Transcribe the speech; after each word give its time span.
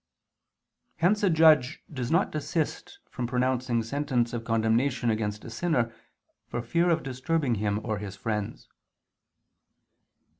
Hence 0.95 1.21
a 1.21 1.29
judge 1.29 1.83
does 1.93 2.09
not 2.09 2.31
desist 2.31 2.97
from 3.11 3.27
pronouncing 3.27 3.83
sentence 3.83 4.33
of 4.33 4.43
condemnation 4.43 5.11
against 5.11 5.45
a 5.45 5.49
sinner, 5.51 5.93
for 6.47 6.63
fear 6.63 6.89
of 6.89 7.03
disturbing 7.03 7.53
him 7.61 7.79
or 7.83 7.99
his 7.99 8.15
friends. 8.15 8.67